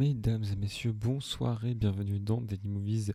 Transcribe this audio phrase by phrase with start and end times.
[0.00, 3.12] Mesdames et messieurs, bonsoir et bienvenue dans Daily Movies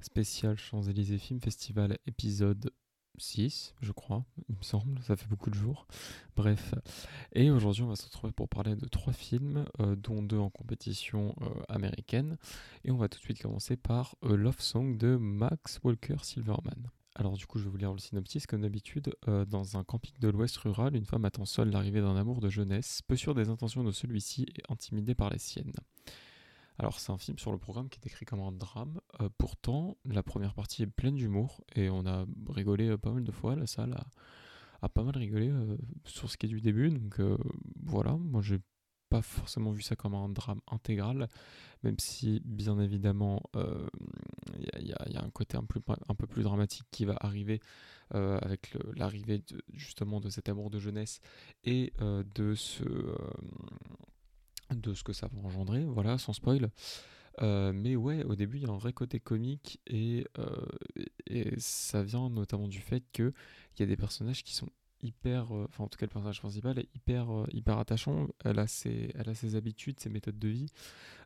[0.00, 2.72] spécial Champs-Élysées Film Festival épisode
[3.18, 5.86] 6, je crois, il me semble, ça fait beaucoup de jours.
[6.34, 6.74] Bref,
[7.34, 10.48] et aujourd'hui on va se retrouver pour parler de trois films, euh, dont deux en
[10.48, 12.38] compétition euh, américaine.
[12.86, 16.88] Et on va tout de suite commencer par A Love Song de Max Walker Silverman.
[17.16, 18.46] Alors du coup, je vais vous lire le synopsis.
[18.46, 22.16] Comme d'habitude, euh, dans un camping de l'Ouest rural, une femme attend seule l'arrivée d'un
[22.16, 25.72] amour de jeunesse, peu sûre des intentions de celui-ci et intimidée par les siennes.
[26.78, 29.00] Alors c'est un film sur le programme qui est écrit comme un drame.
[29.20, 33.22] Euh, pourtant, la première partie est pleine d'humour et on a rigolé euh, pas mal
[33.22, 33.54] de fois.
[33.54, 33.94] La salle
[34.82, 35.50] a, pas mal rigolé
[36.04, 36.90] sur ce qui est du début.
[36.90, 37.18] Donc
[37.86, 38.58] voilà, moi j'ai
[39.14, 41.28] pas forcément vu ça comme un drame intégral,
[41.84, 43.40] même si bien évidemment
[44.58, 45.64] il y, a un côté un,
[46.08, 47.60] un, peu plus dramatique qui va arriver
[48.12, 51.20] euh, avec l'arrivée justement de cet amour de jeunesse
[51.62, 53.16] et euh, de, ce, euh,
[54.74, 56.70] de ce que ça va engendrer, voilà, sans spoil.
[57.40, 60.26] mais ouais, au début, il y a un vrai côté comique et,
[61.28, 63.32] et ça vient notamment du fait qu'il
[63.78, 64.70] y a des personnages qui sont
[65.04, 68.26] hyper, euh, enfin en tout cas le personnage principal est hyper, euh, hyper attachant.
[68.44, 70.66] Elle a, ses, elle a ses habitudes, ses méthodes de vie.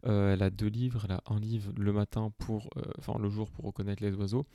[0.07, 1.03] Euh, elle a deux livres.
[1.05, 2.69] Elle a un livre le matin pour,
[2.99, 4.47] enfin le jour pour reconnaître les oiseaux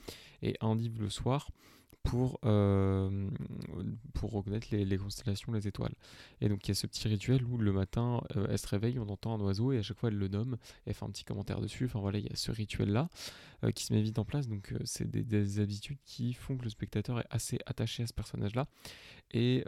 [0.42, 1.50] et un livre le soir
[2.04, 5.94] pour, pour reconnaître les, constellations, les étoiles.
[6.42, 9.08] Et donc il y a ce petit rituel où le matin, elle se réveille, on
[9.08, 11.24] entend un oiseau et à chaque fois elle le nomme, et elle fait un petit
[11.24, 11.86] commentaire dessus.
[11.86, 13.08] Enfin voilà, il y a ce rituel-là
[13.72, 14.48] qui se met vite en place.
[14.48, 18.68] Donc c'est des, habitudes qui font que le spectateur est assez attaché à ce personnage-là.
[19.32, 19.64] Et,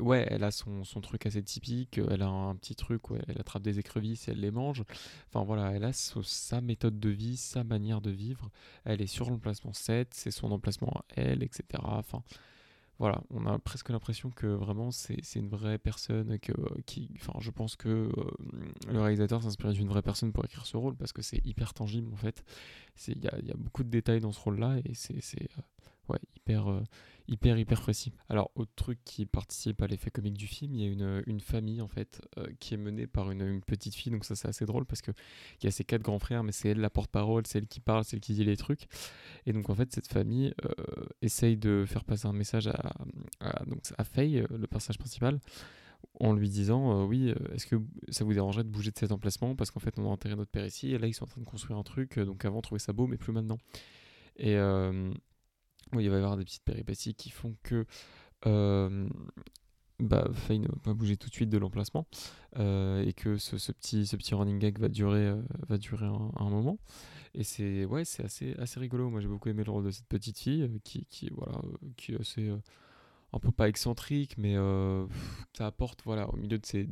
[0.00, 3.40] ouais, elle a son, son, truc assez typique, elle a un petit truc où elle
[3.40, 4.84] attrape des écrevisses et elle les mange.
[5.28, 8.50] Enfin voilà, elle a sa méthode de vie, sa manière de vivre.
[8.84, 11.64] Elle est sur l'emplacement 7, c'est son emplacement elle, etc.
[11.82, 12.22] Enfin,
[12.98, 16.52] voilà, on a presque l'impression que vraiment c'est une vraie personne, que,
[16.86, 18.10] qui, enfin, je pense que euh,
[18.88, 22.10] le réalisateur s'inspire d'une vraie personne pour écrire ce rôle parce que c'est hyper tangible
[22.12, 22.42] en fait.
[23.08, 25.62] Il y a, y a, beaucoup de détails dans ce rôle-là et c'est euh,
[26.08, 26.82] ouais, hyper, euh,
[27.28, 28.12] hyper, hyper précis.
[28.28, 31.40] Alors, autre truc qui participe à l'effet comique du film, il y a une, une
[31.40, 34.66] famille en fait euh, qui est menée par une, petite fille, donc ça c'est assez
[34.66, 35.14] drôle parce qu'il
[35.62, 38.04] y a ces quatre grands frères, mais c'est elle la porte-parole, c'est elle qui parle,
[38.04, 38.86] c'est elle qui dit les trucs.
[39.46, 42.92] Et donc en fait, cette famille euh, essaye de faire passer un message à,
[43.40, 45.40] à, donc, à Faye, le personnage principal
[46.20, 47.76] en lui disant oui est-ce que
[48.10, 49.56] ça vous dérangerait de bouger de cet emplacement?
[49.56, 51.40] Parce qu'en fait on a enterré notre père ici et là ils sont en train
[51.40, 53.58] de construire un truc donc avant on trouvait ça beau mais plus maintenant
[54.36, 54.56] et
[55.92, 57.86] il va y avoir des petites péripéties qui font que
[58.46, 59.08] euh,
[59.98, 62.06] bah, Faye ne va pas bouger tout de suite de l'emplacement
[62.58, 66.50] euh, et que ce, petit, ce petit running gag va durer, euh, va durer un,
[66.50, 66.78] moment.
[67.34, 69.10] Et c'est ouais, assez, assez rigolo.
[69.10, 71.60] Moi j'ai beaucoup aimé le rôle de cette petite fille euh, qui, qui, voilà,
[71.96, 72.52] qui est assez
[73.36, 75.06] un peu pas excentrique, mais euh,
[75.56, 76.86] ça apporte, voilà, au milieu de ces,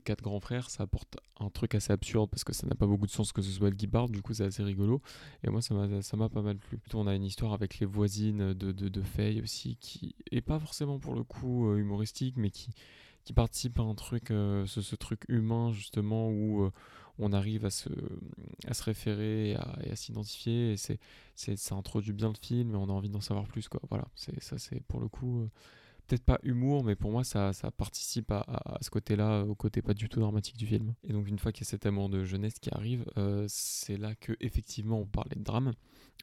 [0.00, 3.06] quatre grands frères, ça apporte un truc assez absurde parce que ça n'a pas beaucoup
[3.06, 5.00] de sens que ce soit le Guibard, du coup c'est assez rigolo.
[5.44, 6.78] Et moi ça m'a pas mal plu.
[6.94, 10.58] On a une histoire avec les voisines de, de, de Faye aussi, qui est pas
[10.58, 12.70] forcément pour le coup euh, humoristique, mais qui,
[13.24, 16.70] qui participe à un truc, euh, ce, ce, truc humain justement où
[17.18, 17.88] on arrive à se,
[18.82, 20.72] référer et à, s'identifier.
[20.72, 20.98] Et c'est,
[21.34, 23.68] ça introduit bien le film et on a envie d'en savoir plus.
[23.68, 23.80] Quoi.
[23.88, 25.48] Voilà, c'est, ça c'est pour le coup, euh,
[26.06, 29.94] peut-être pas humour, mais pour moi ça, participe à, à, ce côté-là, au côté pas
[29.94, 30.94] du tout dramatique du film.
[31.04, 33.96] Et donc une fois qu'il y a cet amour de jeunesse qui arrive, euh, c'est
[33.96, 35.72] là que effectivement on parlait de drame.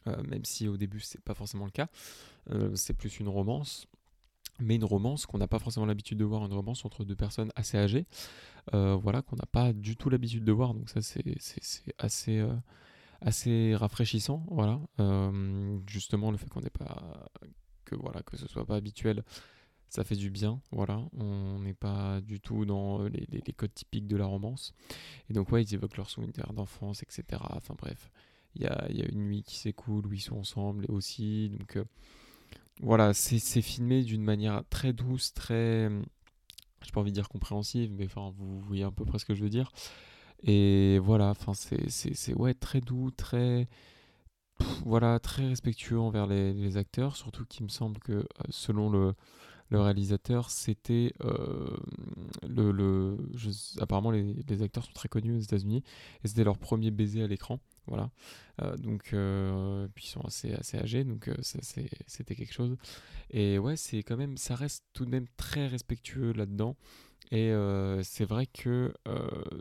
[0.06, 1.88] Euh, même si au début c'est pas forcément le cas,
[2.74, 3.86] c'est plus une romance,
[4.60, 7.50] mais une romance qu'on n'a pas forcément l'habitude de voir, une romance entre deux personnes
[7.56, 8.06] assez âgées,
[8.74, 11.24] euh, voilà, qu'on n'a pas du tout l'habitude de voir, donc ça c'est
[11.98, 12.54] assez, euh,
[13.20, 17.28] assez rafraîchissant, voilà, euh, justement le fait qu'on n'ait pas,
[17.84, 19.24] que voilà, que ce soit pas habituel,
[19.88, 24.06] ça fait du bien, voilà, on n'est pas du tout dans les, les, codes typiques
[24.06, 24.72] de la romance,
[25.28, 28.10] et donc ouais, ils évoquent leur souvenir d'enfance, etc., enfin bref,
[28.54, 31.76] il y a, y a, une nuit qui s'écoule où ils sont ensemble aussi, donc
[32.80, 35.88] voilà, c'est filmé d'une manière très douce, très.
[36.82, 39.34] J'ai pas envie de dire compréhensive, mais enfin, vous voyez un peu près ce que
[39.34, 39.72] je veux dire.
[40.42, 43.68] Et voilà, enfin, c'est ouais, très doux, très.
[44.84, 49.14] voilà, très respectueux envers les, acteurs, surtout qu'il me semble que euh, selon le,
[49.70, 51.76] le réalisateur, c'était euh,
[52.46, 53.16] le, le
[53.80, 55.82] apparemment les, les, acteurs sont très connus aux États-Unis
[56.22, 57.60] et c'était leur premier baiser à l'écran.
[57.86, 58.10] Voilà.
[58.62, 62.76] Euh, donc, euh, puis ils sont assez, assez âgés, donc c'était quelque chose.
[63.30, 66.76] Et ouais, c'est quand même, ça reste tout de même très respectueux là-dedans.
[67.30, 67.52] Et
[68.02, 68.92] c'est vrai que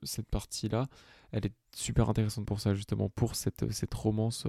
[0.04, 0.90] cette partie-là,
[1.32, 4.46] elle est super intéressante pour ça, justement, pour cette, cette romance.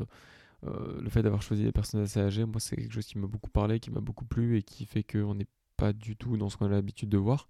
[0.64, 3.50] Le fait d'avoir choisi des personnes assez âgées, moi, c'est quelque chose qui m'a beaucoup
[3.50, 5.46] parlé, qui m'a beaucoup plu et qui fait qu'on n'est
[5.76, 7.48] pas du tout dans ce qu'on a l'habitude de voir.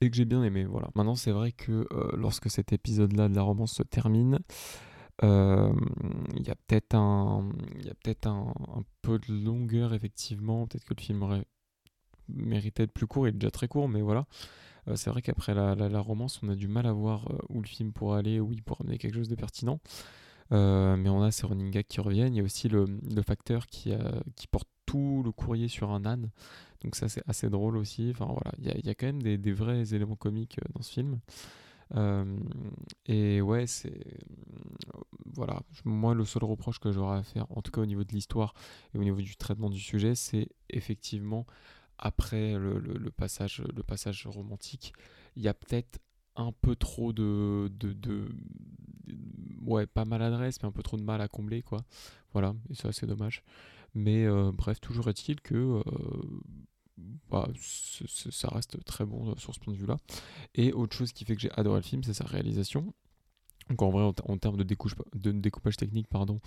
[0.00, 0.64] et que j'ai bien aimé.
[0.64, 0.88] Voilà.
[0.94, 4.38] Maintenant, c'est vrai que lorsque cet épisode-là de la romance se termine,
[5.22, 8.54] il y a peut-être un, il y a peut-être un,
[9.02, 10.66] peu de longueur effectivement.
[10.66, 11.44] Peut-être que le film aurait
[12.28, 13.28] mérité d'être plus court.
[13.28, 14.26] Il déjà très court, mais voilà.
[14.94, 17.92] c'est vrai qu'après la, la, romance, on a du mal à voir où le film
[17.92, 19.80] pourrait aller, où il pourrait amener quelque chose de pertinent.
[20.50, 22.34] Mais on a ces running gags qui reviennent.
[22.34, 22.86] Il y a aussi le,
[23.26, 23.92] facteur qui,
[24.36, 26.30] qui porte tout le courrier sur un âne.
[26.82, 28.10] Donc ça c'est assez drôle aussi.
[28.10, 31.20] Enfin voilà, il y a, quand même des, vrais éléments comiques dans ce film.
[31.96, 32.38] Euh,
[33.06, 34.00] et ouais, c'est.
[35.34, 35.60] Voilà.
[35.84, 38.54] Moi, le seul reproche que j'aurais à faire, en tout cas au niveau de l'histoire
[38.94, 41.46] et au niveau du traitement du sujet, c'est effectivement
[41.98, 44.94] après le, passage, le passage romantique,
[45.36, 46.00] il y a peut-être
[46.34, 47.70] un peu trop de,
[49.62, 51.84] ouais pas maladresse mais un peu trop de mal à combler quoi
[52.32, 53.42] voilà et ça c'est dommage
[53.94, 55.82] mais euh, bref toujours est-il que euh,
[57.30, 57.48] bah,
[58.30, 59.96] ça reste très bon euh, sur ce point de vue-là.
[60.54, 62.92] Et autre chose qui fait que j'ai adoré le film, c'est sa réalisation.
[63.78, 66.40] En vrai, en, termes de, de, découpage technique, pardon,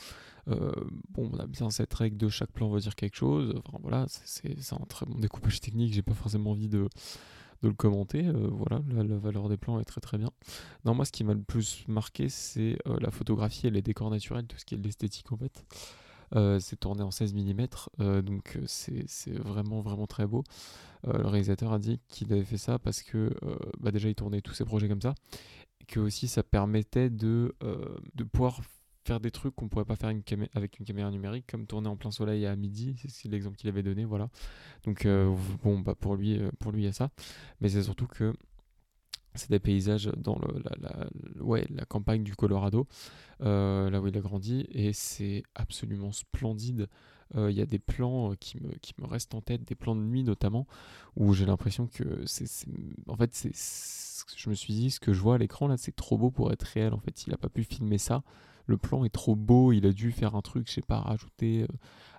[0.46, 3.54] bon, on a bien cette règle de chaque plan va dire quelque chose.
[3.66, 5.94] Enfin voilà, c'est un très bon découpage technique.
[5.94, 6.90] J'ai pas forcément envie de,
[7.64, 8.28] de le commenter.
[8.28, 10.30] Euh, voilà, la, valeur des plans est très très bien.
[10.86, 14.46] Non, moi, ce qui m'a le plus marqué, c'est la photographie et les décors naturels,
[14.46, 15.66] tout ce qui est l'esthétique en fait.
[16.36, 17.68] Euh, c'est tourné en 16 mm,
[18.00, 20.44] euh, donc euh, c'est vraiment vraiment très beau.
[21.06, 23.32] le réalisateur a dit qu'il avait fait ça parce que
[23.80, 25.14] bah déjà il tournait tous ses projets comme ça,
[25.82, 27.54] et que aussi ça permettait de,
[28.16, 28.62] de pouvoir
[29.06, 30.10] faire des trucs qu'on pourrait pas faire
[30.54, 33.84] avec une caméra numérique, comme tourner en plein soleil à midi, c'est l'exemple qu'il avait
[33.84, 34.30] donné, voilà.
[34.86, 35.08] Donc
[35.64, 37.10] bon, bah pour lui, pour lui il y a ça,
[37.62, 38.34] mais c'est surtout que
[39.36, 40.40] c'est des paysages dans
[40.80, 41.08] la,
[41.42, 42.88] ouais, la campagne du Colorado,
[43.42, 46.88] euh, là où il a grandi, et c'est absolument splendide.
[47.36, 49.76] Euh, il y a des plans euh, qui me, qui me restent en tête, des
[49.76, 50.68] plans de nuit notamment,
[51.16, 52.46] où j'ai l'impression que c'est.
[53.08, 53.54] En fait, c'est,
[54.36, 56.52] je me suis dit, ce que je vois à l'écran là, c'est trop beau pour
[56.52, 56.94] être réel.
[56.94, 58.24] En fait, il n'a pas pu filmer ça.
[58.66, 61.68] Le plan est trop beau, il a dû faire un truc, je sais pas, rajouter.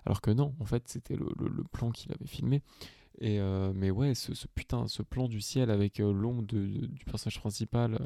[0.05, 2.61] alors que non, en fait, c'était le, plan qu'il avait filmé.
[3.19, 7.39] Et euh, mais ouais, ce, putain, ce plan du ciel avec euh, l'ombre du personnage
[7.39, 8.05] principal euh,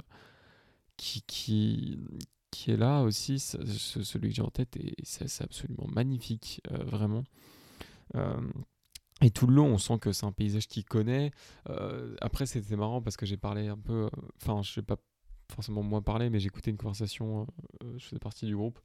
[0.97, 1.99] qui, qui,
[2.51, 7.23] qui est là aussi, celui que j'ai en tête, et c'est absolument magnifique, vraiment.
[9.21, 11.31] et tout le long, on sent que c'est un paysage qu'il connaît.
[12.21, 14.09] après, c'était marrant parce que j'ai parlé un peu,
[14.41, 14.97] enfin, je sais pas
[15.51, 17.47] forcément moi parler, mais écouté une conversation,
[17.97, 18.79] je faisais partie du groupe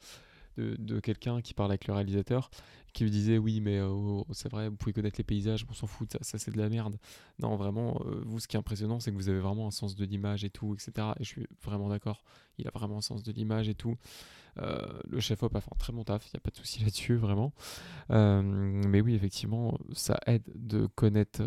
[0.57, 2.51] de, quelqu'un qui parle avec le réalisateur,
[2.93, 5.75] qui lui disait oui mais euh, oh, c'est vrai, vous pouvez connaître les paysages, on
[5.75, 6.97] s'en fout, ça, c'est de la merde.
[7.41, 9.97] Non vraiment, euh, vous ce qui est impressionnant c'est que vous avez vraiment un sens
[9.97, 11.09] de l'image et tout, etc.
[11.19, 12.23] Et je suis vraiment d'accord,
[12.59, 13.97] il a vraiment un sens de l'image et tout.
[14.59, 16.81] Euh, le chef-op a fait un très bon taf, il n'y a pas de souci
[16.85, 17.53] là-dessus, vraiment.
[18.11, 21.43] mais oui, effectivement, ça aide de connaître,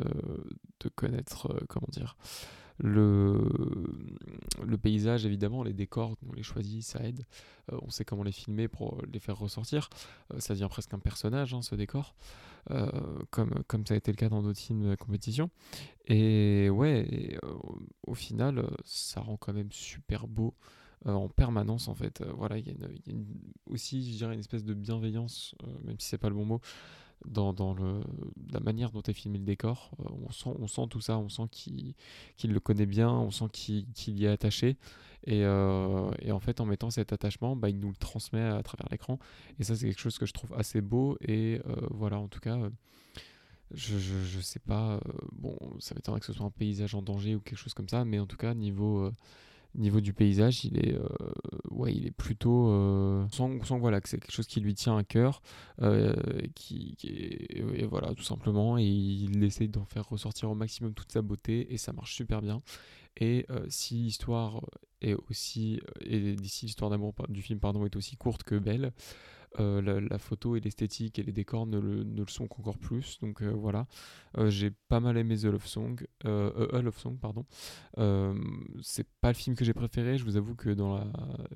[0.81, 2.17] de connaître comment dire,
[2.79, 3.49] le,
[4.65, 7.25] le paysage, évidemment, les décors, on les choisit, ça aide.
[7.71, 9.89] Euh, on sait comment les filmer pour les faire ressortir.
[10.33, 12.15] Euh, ça devient presque un personnage, hein, ce décor,
[12.71, 12.89] euh,
[13.31, 15.49] comme, comme ça a été le cas dans d'autres films de compétition.
[16.05, 17.37] Et ouais,
[18.05, 20.53] au final, ça rend quand même super beau.
[21.05, 22.87] en permanence en fait voilà il y, a,
[23.67, 25.53] aussi je dirais une espèce de bienveillance
[25.83, 26.61] même si c'est pas le bon mot
[27.25, 28.01] dans, dans le,
[28.51, 29.91] la manière dont est filmé le décor.
[29.99, 31.95] Euh, on, sent, on sent tout ça, on sent qu'il
[32.43, 34.77] le connaît bien, on sent qu'il y est attaché.
[35.25, 38.61] Et, euh, et, en fait, en mettant cet attachement, bah, il nous le transmet à
[38.63, 39.19] travers l'écran.
[39.59, 41.17] Et ça, c'est quelque chose que je trouve assez beau.
[41.21, 42.57] Et euh, voilà, en tout cas,
[43.73, 44.99] je, je, je, sais pas.
[45.33, 48.05] bon, ça m'étonnerait que ce soit un paysage en danger ou quelque chose comme ça.
[48.05, 49.11] Mais en tout cas, niveau
[49.77, 52.69] niveau du paysage, il est, euh, il est plutôt.
[52.69, 55.41] Euh, on, sent, voilà, que c'est quelque chose qui lui tient à cœur,
[55.81, 56.13] euh,
[56.55, 61.21] qui, et voilà, tout simplement, et il essaye d'en faire ressortir au maximum toute sa
[61.21, 62.61] beauté, et ça marche super bien.
[63.19, 64.61] Et si l'histoire
[65.01, 68.93] est aussi, et si l'histoire d'amour du film pardon est aussi courte que belle,
[69.59, 73.19] euh, la, photo et l'esthétique et les décors ne le, ne le sont qu'encore plus.
[73.19, 73.87] Donc euh, voilà,
[74.37, 77.45] euh, j'ai pas mal aimé The Love Song, A Love Song, pardon.
[78.81, 81.07] c'est pas le film que j'ai préféré, je vous avoue que dans la...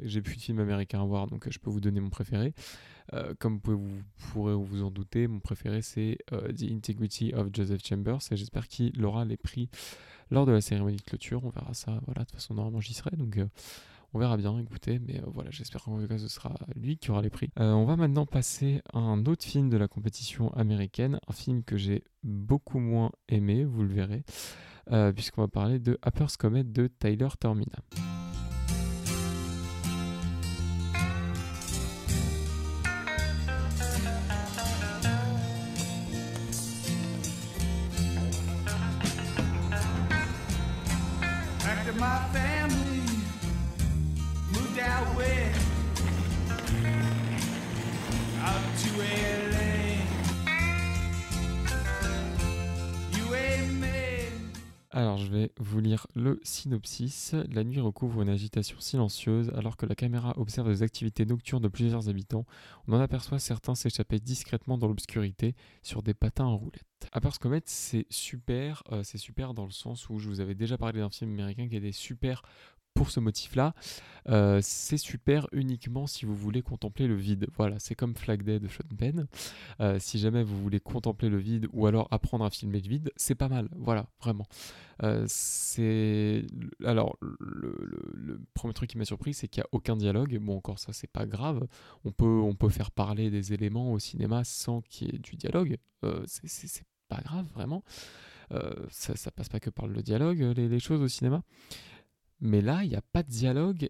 [0.01, 2.53] j'ai plus de films américains à voir, donc je peux vous donner mon préféré.
[3.39, 8.21] comme vous, vous, pourrez vous en douter, mon préféré c'est The Integrity of Joseph Chambers
[8.31, 9.69] et j'espère qu'il aura les prix
[10.31, 11.43] lors de la cérémonie de clôture.
[11.43, 11.99] On verra ça.
[12.05, 13.11] Voilà, de toute façon, normalement, j'y serai.
[13.17, 13.37] Donc,
[14.13, 17.11] on verra bien, écoutez, mais euh, voilà, j'espère qu'en tout cas ce sera lui qui
[17.11, 17.49] aura les prix.
[17.59, 21.63] Euh, on va maintenant passer à un autre film de la compétition américaine, un film
[21.63, 24.23] que j'ai beaucoup moins aimé, vous le verrez,
[24.91, 27.77] euh, puisqu'on va parler de Apper's Comet de Tyler Termina.
[54.93, 57.33] Alors, je vais vous lire le synopsis.
[57.49, 61.69] La nuit recouvre une agitation silencieuse alors que la caméra observe les activités nocturnes de
[61.69, 62.45] plusieurs habitants.
[62.89, 66.83] On en aperçoit certains s'échapper discrètement dans l'obscurité sur des patins en roulette.
[67.13, 70.77] Apart Comet, c'est super, euh, c'est super dans le sens où je vous avais déjà
[70.77, 72.41] parlé d'un film américain qui était super
[72.93, 73.73] pour ce motif-là,
[74.29, 77.47] euh, c'est super uniquement si vous voulez contempler le vide.
[77.55, 78.83] Voilà, c'est comme Flag Day de Sean.
[79.79, 83.11] Euh, si jamais vous voulez contempler le vide ou alors apprendre à filmer le vide,
[83.15, 83.69] c'est pas mal.
[83.75, 84.45] Voilà, vraiment.
[85.03, 86.45] Euh, c'est
[86.85, 90.37] alors le, premier truc qui m'a surpris, c'est qu'il n'y a aucun dialogue.
[90.39, 91.67] Bon, encore ça, c'est pas grave.
[92.05, 95.35] On peut on peut faire parler des éléments au cinéma sans qu'il y ait du
[95.35, 95.77] dialogue.
[96.25, 97.83] c'est pas grave, vraiment.
[98.89, 101.43] ça, ça passe pas que par le dialogue, les choses au cinéma.
[102.41, 103.89] Mais là, il n'y a pas de dialogue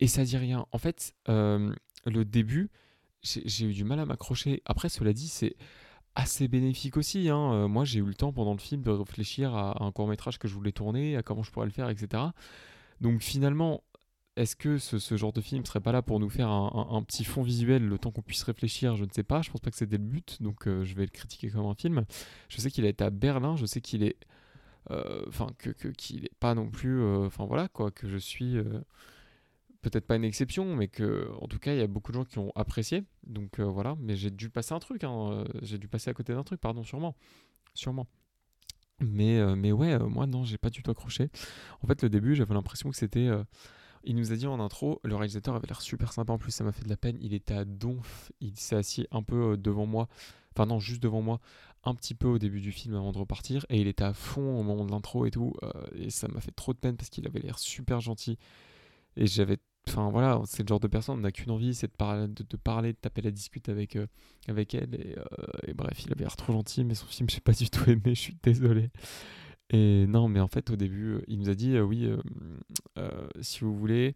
[0.00, 0.66] et ça dit rien.
[0.72, 1.72] En fait, euh,
[2.06, 2.70] le début,
[3.22, 4.62] j'ai eu du mal à m'accrocher.
[4.64, 5.54] Après, cela dit, c'est
[6.14, 7.28] assez bénéfique aussi.
[7.28, 7.52] Hein.
[7.52, 10.38] Euh, moi, j'ai eu le temps pendant le film de réfléchir à, un court métrage
[10.38, 12.22] que je voulais tourner, à comment je pourrais le faire, etc.
[13.00, 13.82] Donc finalement,
[14.36, 17.42] est-ce que ce, genre de film serait pas là pour nous faire un, petit fond
[17.42, 18.96] visuel le temps qu'on puisse réfléchir?
[18.96, 19.42] Je ne sais pas.
[19.42, 21.74] Je pense pas que c'était le but, donc euh, je vais le critiquer comme un
[21.74, 22.04] film.
[22.48, 23.56] Je sais qu'il a été à Berlin.
[23.56, 24.16] Je sais qu'il est
[24.90, 28.80] enfin que qu'il n'est pas non plus euh, enfin voilà quoi que je suis euh,
[29.80, 32.24] peut-être pas une exception mais que en tout cas il y a beaucoup de gens
[32.24, 33.04] qui ont apprécié.
[33.26, 33.96] Donc voilà.
[34.00, 36.84] Mais j'ai dû passer un truc hein, j'ai dû passer à côté d'un truc pardon
[36.84, 37.16] sûrement.
[37.74, 38.06] Sûrement.
[39.00, 41.30] Mais mais ouais moi non j'ai pas du tout accroché.
[41.82, 43.30] En fait le début j'avais l'impression que c'était
[44.04, 46.32] il nous a dit en intro, le réalisateur avait l'air super sympa.
[46.32, 47.16] En plus, ça m'a fait de la peine.
[47.20, 50.08] Il était à donf, il s'est assis un peu devant moi,
[50.52, 51.40] enfin non, juste devant moi,
[51.84, 54.58] un petit peu au début du film avant de repartir et il était à fond
[54.58, 57.10] au moment de l'intro et tout euh, et ça m'a fait trop de peine parce
[57.10, 58.38] qu'il avait l'air super gentil.
[59.16, 59.58] Et j'avais
[59.88, 62.56] enfin voilà c'est le genre de personne on n'a qu'une envie c'est de, parler de,
[62.56, 64.06] parler de taper la discute avec euh,
[64.46, 65.24] avec elle euh,
[65.66, 68.14] et, bref il avait l'air trop gentil mais son film j'ai pas du tout aimé
[68.14, 68.90] je suis désolé.
[69.70, 72.08] Et non mais en fait au début il nous a dit oui
[73.40, 74.14] si vous voulez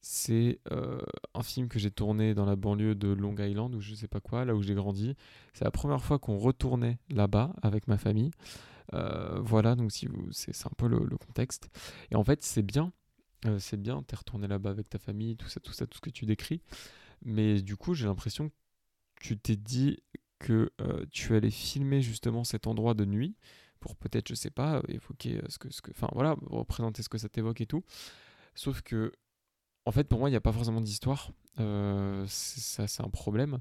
[0.00, 1.00] c'est euh,
[1.34, 4.20] un film que j'ai tourné dans la banlieue de Long Island ou je sais pas
[4.20, 5.14] quoi, là où j'ai grandi.
[5.52, 8.30] C'est la première fois qu'on retournait là-bas avec ma famille.
[8.94, 11.68] Euh, voilà, donc si vous, c'est, un peu le, contexte.
[12.10, 12.92] Et en fait, c'est bien,
[13.44, 16.02] euh, c'est bien, t'es retourné là-bas avec ta famille, tout ça, tout ça, tout ce
[16.02, 16.62] que tu décris.
[17.22, 18.54] Mais du coup, j'ai l'impression que
[19.20, 20.02] tu t'es dit
[20.38, 20.72] que
[21.10, 23.36] tu allais filmer justement cet endroit de nuit
[23.78, 27.18] pour peut-être, je sais pas, évoquer ce que, ce que, enfin voilà, représenter ce que
[27.18, 27.84] ça t'évoque et tout.
[28.54, 29.12] Sauf que
[29.90, 31.32] en fait, pour moi, il n'y a pas forcément d'histoire.
[31.58, 33.58] Euh, ça, c'est un problème.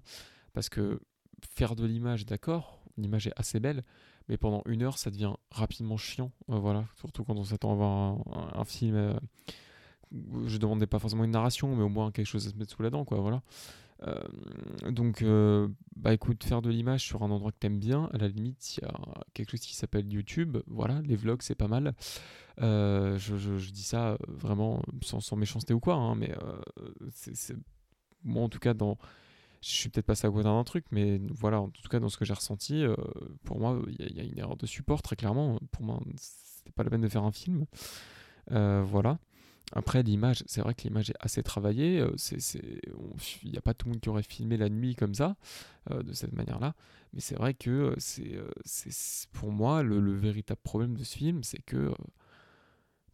[0.53, 1.01] Parce que
[1.41, 3.83] faire de l'image, d'accord, l'image est assez belle,
[4.27, 6.31] mais pendant une heure, ça devient rapidement chiant.
[6.51, 8.17] Euh, voilà, surtout quand on s'attend à voir
[8.55, 8.95] un, film.
[8.95, 9.19] Euh,
[10.45, 12.83] je demandais pas forcément une narration, mais au moins quelque chose à se mettre sous
[12.83, 13.19] la dent, quoi.
[13.21, 13.41] Voilà.
[14.07, 18.17] Euh, donc, euh, bah écoute, faire de l'image sur un endroit que t'aimes bien, à
[18.17, 18.93] la limite, il y a
[19.33, 20.57] quelque chose qui s'appelle YouTube.
[20.67, 21.93] Voilà, les vlogs, c'est pas mal.
[22.61, 26.33] Euh, je, dis ça vraiment sans, méchanceté ou quoi, hein, mais
[28.25, 28.97] moi en tout cas dans
[29.61, 32.17] je suis peut-être passé à côté d'un truc, mais voilà, en tout cas, dans ce
[32.17, 32.85] que j'ai ressenti,
[33.43, 35.59] pour moi, il y, a une erreur de support, très clairement.
[35.73, 37.65] Pour moi, c'était pas la peine de faire un film.
[38.49, 39.19] voilà.
[39.71, 41.99] Après, l'image, c'est vrai que l'image est assez travaillée.
[41.99, 42.15] Euh,
[43.43, 45.35] il n'y a pas tout le monde qui aurait filmé la nuit comme ça,
[45.91, 46.75] euh, de cette manière-là.
[47.13, 47.95] Mais c'est vrai que euh,
[48.65, 51.93] c'est, pour moi le, véritable problème de ce film, c'est que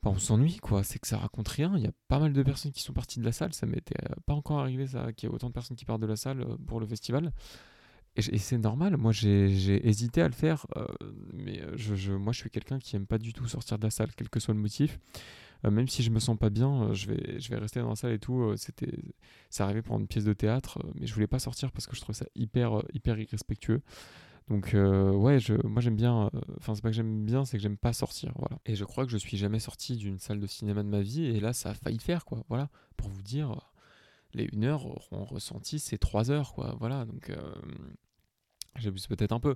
[0.02, 0.84] bah, on s'ennuie, quoi.
[0.84, 1.74] C'est que ça raconte rien.
[1.76, 3.54] Il y a pas mal de personnes qui sont parties de la salle.
[3.54, 3.96] Ça m'était
[4.26, 6.46] pas encore arrivé, ça, qu'il y ait autant de personnes qui partent de la salle
[6.68, 7.34] pour le festival.
[8.18, 10.66] Et, c'est normal, moi j'ai hésité à le faire,
[11.34, 14.08] mais je, moi je suis quelqu'un qui aime pas du tout sortir de la salle,
[14.16, 14.98] quel que soit le motif.
[15.66, 17.90] Euh, même si je me sens pas bien, euh, je vais, je vais rester dans
[17.90, 18.42] la salle et tout.
[18.42, 18.94] Euh, c'était,
[19.50, 22.02] c'est arrivé pour une pièce de théâtre, mais je voulais pas sortir parce que je
[22.02, 23.82] trouvais ça hyper, hyper irrespectueux.
[24.48, 26.30] Donc ouais, je, moi j'aime bien,
[26.60, 28.60] enfin c'est pas que j'aime bien, c'est que j'aime pas sortir, voilà.
[28.68, 31.26] Et je crois que je suis jamais sorti d'une salle de cinéma de ma vie,
[31.26, 32.70] et là ça a failli faire, quoi, voilà.
[32.96, 33.72] Pour vous dire,
[34.36, 37.06] les 1 heure auront ressenti ces 3 heures, quoi, voilà.
[37.06, 37.32] Donc
[38.76, 39.56] j'abuse peut-être un peu,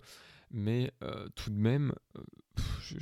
[0.52, 0.92] mais
[1.36, 1.94] tout de même,
[2.82, 2.98] je,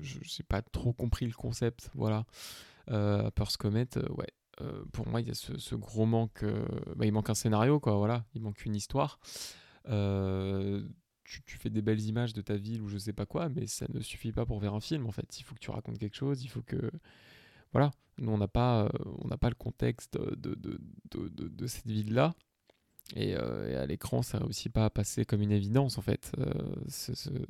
[0.00, 2.24] je, pas trop compris le concept, voilà.
[2.90, 6.42] Euh, Purse Comet, euh, ouais, euh, pour moi, il y a ce, gros manque.
[6.42, 6.64] Euh,
[6.96, 8.24] bah, il manque un scénario, quoi, voilà.
[8.34, 9.18] Il manque une histoire.
[11.24, 13.66] Tu, tu, fais des belles images de ta ville ou je sais pas quoi, mais
[13.66, 15.40] ça ne suffit pas pour faire un film, en fait.
[15.40, 16.90] Il faut que tu racontes quelque chose, il faut que.
[17.72, 17.90] Voilà.
[18.18, 22.34] Nous, on n'a pas, on pas le contexte de, de, de, de cette ville-là.
[23.14, 26.32] Et, à l'écran, ça réussit pas à passer comme une évidence, en fait.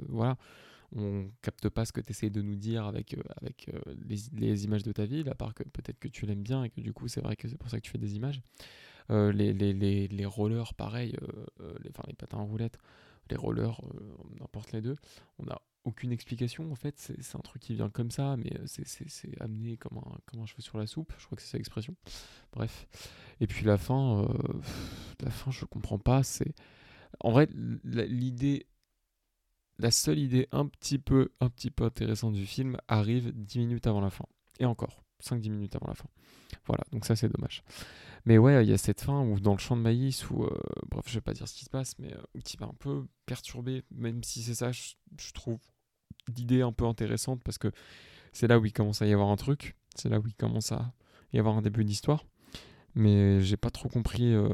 [0.08, 0.36] voilà
[0.94, 4.64] on capte pas ce que tu essayes de nous dire avec, euh, avec euh, les,
[4.64, 6.92] images de ta ville, à part que peut-être que tu l'aimes bien et que du
[6.92, 8.40] coup c'est vrai que c'est pour ça que tu fais des images.
[9.10, 11.16] Euh, les, les, les, rollers, pareil,
[11.82, 12.78] les, enfin les patins en roulette,
[13.30, 13.80] les rollers,
[14.40, 14.96] n'importe les deux,
[15.38, 19.40] on n'a aucune explication en fait, c'est un truc qui vient comme ça, mais c'est
[19.40, 21.94] amené comme un, comme un cheveu sur la soupe, je crois que c'est ça l'expression.
[22.52, 22.86] Bref.
[23.40, 24.28] Et puis la fin,
[25.20, 26.54] la fin je comprends pas, c'est...
[27.20, 27.48] En vrai,
[27.84, 28.66] l'idée
[29.78, 33.86] la seule idée un petit peu, un petit peu intéressante du film arrive 10 minutes
[33.86, 34.24] avant la fin.
[34.58, 36.08] Et encore, 5-10 minutes avant la fin.
[36.66, 37.62] Voilà, donc ça c'est dommage.
[38.24, 40.50] Mais ouais, il y a cette fin où dans le champ de maïs, où, euh,
[40.88, 43.06] bref, je vais pas dire ce qui se passe, mais euh, tu vas un peu
[43.26, 45.60] perturbé, même si c'est ça, je trouve
[46.34, 47.70] l'idée un peu intéressante parce que
[48.32, 50.72] c'est là où il commence à y avoir un truc, c'est là où il commence
[50.72, 50.92] à
[51.32, 52.24] y avoir un début d'histoire.
[52.94, 54.48] Mais j'ai pas trop compris euh,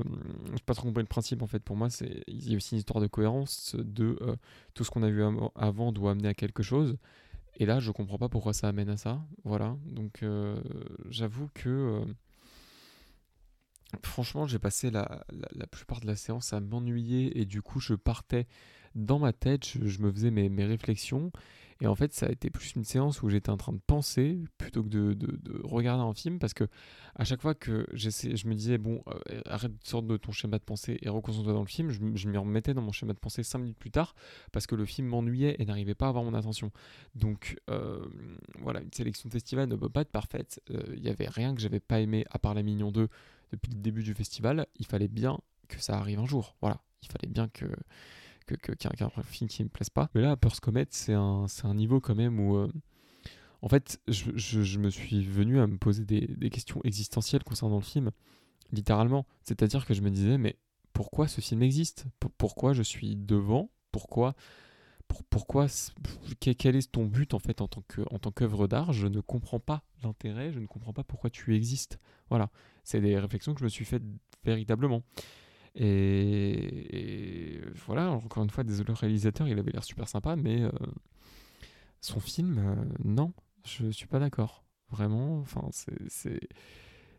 [0.66, 1.60] pas trop compris le principe en fait.
[1.60, 4.34] Pour moi c'est il y a aussi une histoire de cohérence de euh,
[4.74, 5.22] tout ce qu'on a vu
[5.54, 6.96] avant doit amener à quelque chose.
[7.56, 9.24] Et là je comprends pas pourquoi ça amène à ça.
[9.44, 9.76] Voilà.
[9.86, 10.60] Donc euh,
[11.08, 12.02] j'avoue que
[14.02, 17.94] franchement j'ai passé la, la, plupart de la séance à m'ennuyer et du coup je
[17.94, 18.46] partais
[18.94, 21.30] dans ma tête je, me faisais mes, mes réflexions
[21.82, 24.38] et en fait, ça a été plus une séance où j'étais en train de penser
[24.56, 26.68] plutôt que de, de, regarder un film parce que
[27.16, 30.58] à chaque fois que je me disais, bon, euh, arrête de sortir de ton schéma
[30.58, 33.18] de pensée et reconcentre-toi dans le film, je, je m'y remettais dans mon schéma de
[33.18, 34.14] pensée 5 minutes plus tard
[34.52, 36.70] parce que le film m'ennuyait et n'arrivait pas à avoir mon attention.
[37.16, 38.06] Donc euh,
[38.60, 40.62] voilà, une sélection de festival ne peut pas être parfaite.
[40.70, 43.08] Il euh, n'y avait rien que j'avais pas aimé à part La Mignon 2
[43.50, 44.68] depuis le début du festival.
[44.76, 46.54] Il fallait bien que ça arrive un jour.
[46.60, 47.66] Voilà, il fallait bien que
[48.44, 48.72] que, que,
[49.22, 50.10] film qui me plaise pas.
[50.14, 52.56] Mais là, Purse Comet, c'est un, c'est un niveau quand même où.
[52.56, 52.72] Euh,
[53.62, 57.82] en fait, je, je, me suis venu à me poser des, questions existentielles concernant le
[57.82, 58.10] film,
[58.72, 59.24] littéralement.
[59.44, 60.56] C'est-à-dire que je me disais, mais
[60.92, 62.06] pourquoi ce film existe?
[62.38, 63.70] Pourquoi je suis devant?
[63.92, 64.34] Pourquoi
[65.06, 65.66] pour, pourquoi
[66.40, 68.92] quel est ton but en fait en tant que en tant qu'œuvre d'art?
[68.92, 71.98] Je ne comprends pas l'intérêt, je ne comprends pas pourquoi tu existes.
[72.30, 72.50] Voilà,
[72.82, 74.02] c'est des réflexions que je me suis faites
[74.44, 75.02] véritablement.
[75.74, 80.70] Et, voilà, encore une fois, désolé le réalisateur, il avait l'air super sympa, mais euh,
[82.00, 83.32] son film, euh, non,
[83.64, 84.64] je suis pas d'accord.
[84.90, 85.68] Vraiment, enfin,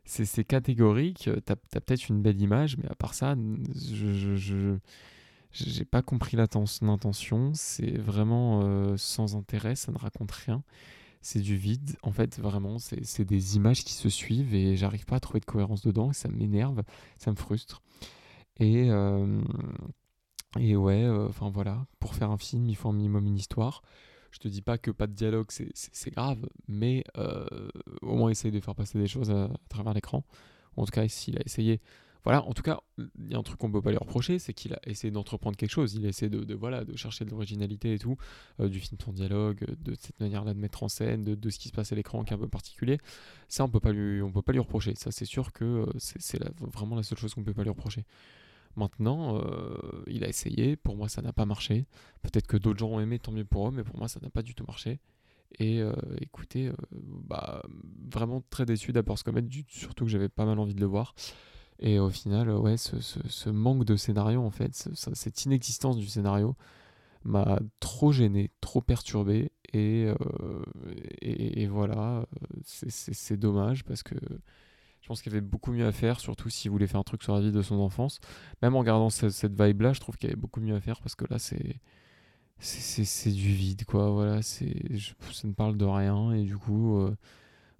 [0.06, 1.30] c'est catégorique.
[1.46, 3.36] T'as as, peut-être une belle image, mais à part ça,
[3.76, 4.78] je,
[5.54, 7.52] j'ai pas compris l'intention.
[7.56, 10.64] C'est vraiment euh, sans intérêt, ça ne raconte rien.
[11.22, 11.96] C'est du vide.
[12.04, 15.46] En fait, vraiment, c'est des images qui se suivent et j'arrive pas à trouver de
[15.46, 16.12] cohérence dedans.
[16.12, 16.84] ça m'énerve,
[17.18, 17.82] ça me frustre.
[18.60, 19.42] Et, euh,
[20.60, 23.82] et ouais, euh, enfin voilà, pour faire un film, il faut un minimum une histoire.
[24.32, 27.46] Je te dis pas que pas de dialogue, c'est grave, mais euh,
[28.02, 30.24] au moins essayer de faire passer des choses à, travers l'écran.
[30.76, 31.82] En tout cas, s'il a essayé.
[32.24, 34.54] Voilà, en tout cas, il y a un truc qu'on peut pas lui reprocher, c'est
[34.54, 35.94] qu'il a essayé d'entreprendre quelque chose.
[35.94, 38.16] Il a essayé de, voilà, de chercher de l'originalité et tout,
[38.60, 41.68] du film sans dialogue, de cette manière-là de mettre en scène, de, de, ce qui
[41.68, 42.98] se passe à l'écran qui est un peu particulier.
[43.50, 44.96] Ça, on on peut pas lui reprocher.
[44.96, 48.06] Ça, c'est sûr que c'est vraiment la seule chose qu'on peut pas lui reprocher.
[48.76, 51.86] Maintenant, euh, il a essayé, pour moi ça n'a pas marché.
[52.22, 54.30] Peut-être que d'autres gens ont aimé, tant mieux pour eux, mais pour moi ça n'a
[54.30, 55.00] pas du tout marché.
[55.60, 57.62] Et euh, écoutez, euh, bah,
[58.12, 61.14] vraiment très déçu ce comet, surtout que j'avais pas mal envie de le voir.
[61.80, 66.56] Et au final, ouais, ce, manque de scénario, en fait, cette inexistence du scénario
[67.24, 69.52] m'a trop gêné, trop perturbé.
[69.74, 70.08] Et
[71.68, 72.26] voilà,
[72.64, 74.16] c'est dommage parce que
[75.04, 77.24] je pense qu'il y avait beaucoup mieux à faire, surtout s'il voulait faire un truc
[77.24, 78.22] sur la vie de son enfance.
[78.62, 81.16] Même en regardant cette, vibe-là, je trouve qu'il y avait beaucoup mieux à faire parce
[81.16, 81.82] que là, c'est
[82.60, 84.12] c'est du vide, quoi.
[84.12, 84.74] Voilà, c'est
[85.34, 87.14] ça ne parle de rien et du coup, euh,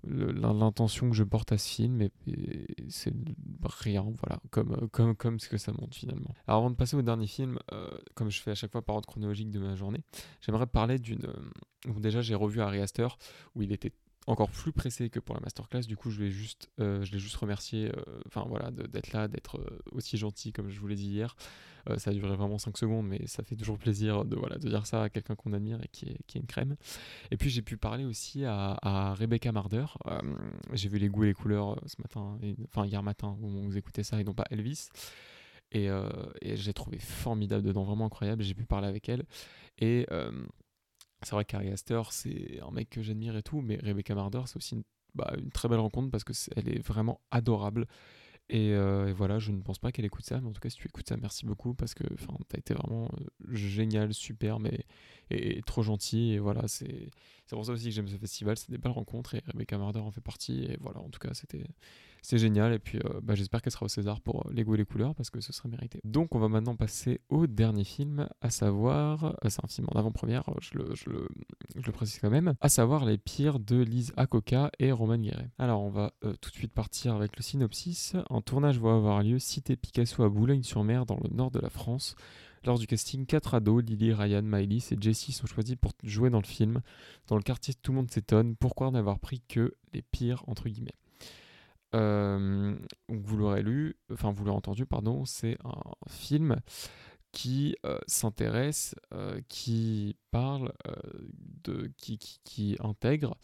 [0.04, 2.10] l'intention que je porte à ce film,
[2.90, 3.14] c'est
[3.64, 6.36] rien, voilà, comme, comme, comme ce que ça montre finalement.
[6.46, 9.08] Avant de passer au dernier film, euh, comme je fais à chaque fois par ordre
[9.08, 10.04] chronologique de ma journée,
[10.42, 11.26] j'aimerais parler d'une...
[11.26, 13.08] Euh, déjà j'ai revu Harry Aster,
[13.56, 13.94] où il était
[14.28, 15.82] encore plus pressé que pour la masterclass.
[15.82, 19.28] Du coup, je vais juste, euh, je l'ai juste remercié, euh, enfin voilà, d'être là,
[19.28, 21.36] d'être euh, aussi gentil comme je vous l'ai dit hier.
[21.98, 24.86] ça a duré vraiment 5 secondes, mais ça fait toujours plaisir de voilà de dire
[24.86, 26.76] ça à quelqu'un qu'on admire et qui est, qui est, une crème.
[27.32, 29.86] Et puis j'ai pu parler aussi à, Rebecca Marder.
[30.72, 34.04] j'ai vu les goûts et les couleurs ce matin, enfin hier matin où vous écoutez
[34.04, 34.90] ça et non pas Elvis.
[35.74, 35.90] Et,
[36.42, 38.44] et j'ai trouvé formidable dedans, vraiment incroyable.
[38.44, 39.24] J'ai pu parler avec elle
[39.80, 40.08] et
[41.24, 44.58] c'est vrai qu'Ari Aster, c'est un mec que j'admire et tout, mais Rebecca Marder, c'est
[44.58, 44.84] aussi une,
[45.16, 47.88] bah, une, très belle rencontre parce qu'elle est, est vraiment adorable.
[48.52, 50.78] Euh, et, voilà, je ne pense pas qu'elle écoute ça, mais en tout cas, si
[50.78, 54.86] tu écoutes ça, merci beaucoup parce que tu as été vraiment euh, génial, super, mais
[55.30, 56.34] et, trop gentil.
[56.34, 57.10] Et voilà, c'est
[57.50, 60.12] pour ça aussi que j'aime ce festival, c'est des belles rencontres et Rebecca Marder en
[60.12, 60.66] fait partie.
[60.66, 61.64] Et voilà, en tout cas, c'était
[62.24, 62.74] c'est génial.
[62.74, 65.30] Et puis, bah, j'espère qu'elle sera au César pour Les goûts et les couleurs parce
[65.30, 66.00] que ce serait mérité.
[66.04, 70.44] Donc, on va maintenant passer au dernier film, à savoir, c'est un film en avant-première,
[70.62, 75.52] je le, précise quand même, à savoir Les Pires de Lise Akoka et Roman Guéret.
[75.60, 78.16] Alors, on va tout de suite partir avec le synopsis.
[78.30, 82.16] Un tournage va avoir lieu cité Picasso à Boulogne-sur-Mer dans le nord de la France.
[82.66, 86.40] Lors du casting, quatre ados, Lily, Ryan, Miley et Jessie sont choisis pour jouer dans
[86.40, 86.82] le film.
[87.28, 88.56] Dans le quartier, tout le monde s'étonne.
[88.56, 90.96] Pourquoi n'avoir pris que les pires, entre guillemets?
[91.94, 96.58] Vous l'aurez lu, enfin vous l'aurez entendu, pardon, c'est un film
[97.32, 97.76] qui
[98.08, 98.96] s'intéresse,
[99.50, 100.74] qui parle,
[101.64, 103.38] de, qui, qui, qui intègre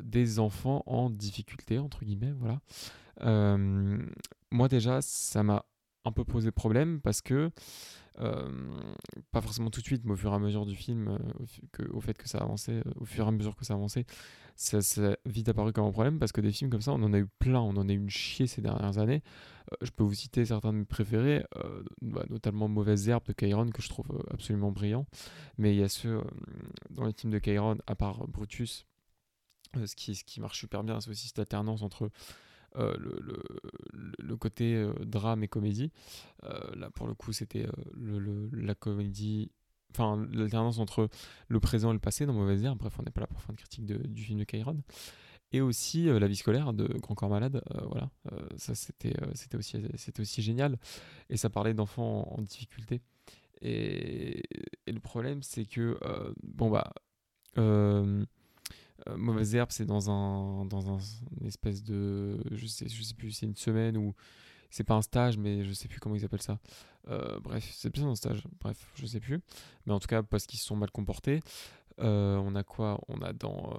[0.00, 2.60] des enfants en difficulté, entre guillemets, voilà.
[4.50, 5.64] moi déjà, ça m'a
[6.04, 7.50] un peu posé problème parce que
[8.18, 8.50] euh,
[9.30, 12.00] pas forcément tout de suite, mais au fur et à mesure du film, euh, au,
[12.00, 14.04] fait que ça avançait, euh, au fur et à mesure que ça avançait,
[14.54, 17.12] ça s'est vite apparu comme un problème parce que des films comme ça, on en
[17.14, 19.22] a eu plein, on en a eu une chier ces dernières années.
[19.80, 21.44] je peux vous citer certains de mes préférés,
[22.02, 25.06] bah, notamment Mauvaise Herbe de Kairon que je trouve absolument brillant.
[25.56, 26.20] Mais il y a ceux
[26.90, 28.86] dans les films de Kairon, à part Brutus,
[29.74, 32.10] ce, qui, ce qui marche super bien, c'est aussi cette alternance entre
[32.76, 33.42] euh, le,
[34.18, 35.92] le, côté euh, drame et comédie.
[36.44, 39.50] Euh, là, pour le coup, c'était le, la comédie
[39.90, 41.10] enfin l'alternance entre
[41.48, 42.78] le présent et le passé dans Mauvaise Herbe.
[42.78, 44.82] Bref, on n'est pas là pour faire une critique du film de Kairon.
[45.54, 47.62] Et aussi La vie scolaire de Grand Corps Malade.
[47.90, 48.10] voilà,
[48.56, 49.76] ça c'était c'était aussi
[50.18, 50.78] aussi génial.
[51.28, 53.02] Et ça parlait d'enfants en, difficulté.
[53.60, 54.42] Et,
[54.86, 55.98] le problème, c'est que
[56.42, 56.94] bon bah
[59.08, 60.98] euh, mauvaise herbe, c'est dans un dans un
[61.44, 64.14] espèce de je sais je sais plus c'est une semaine ou
[64.70, 66.58] c'est pas un stage mais je sais plus comment ils appellent ça.
[67.08, 68.44] Euh, bref, c'est plus un stage.
[68.60, 69.40] Bref, je sais plus.
[69.86, 71.40] Mais en tout cas parce qu'ils se sont mal comportés.
[72.00, 73.00] Euh, on a quoi?
[73.08, 73.78] On a dans,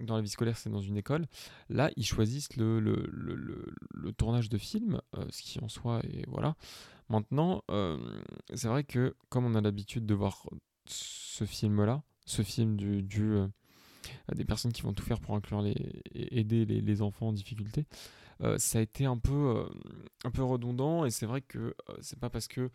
[0.00, 1.26] dans la vie scolaire, c'est dans une école.
[1.68, 6.24] Là, ils choisissent le, le, le, le, tournage de film, ce qui en soi et
[6.28, 6.56] voilà.
[7.10, 7.62] Maintenant,
[8.54, 10.46] c'est vrai que comme on a l'habitude de voir
[10.86, 13.02] ce film-là, ce film du
[14.34, 15.74] des personnes qui vont tout faire pour inclure les,
[16.14, 17.86] aider les, enfants en difficulté.
[18.42, 19.64] Euh, ça a été un peu, euh,
[20.24, 22.70] un peu redondant et c'est vrai que euh, c'est pas parce que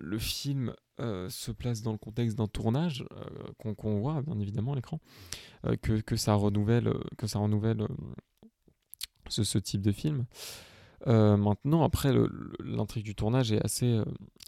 [0.00, 3.04] le film se place dans le contexte d'un tournage
[3.58, 5.00] qu'on voit bien évidemment à l'écran
[5.82, 7.86] que, que, ça renouvelle, que ça renouvelle
[9.28, 10.24] ce, type de film.
[11.04, 12.10] maintenant, après,
[12.64, 14.00] l'intrigue du tournage est assez,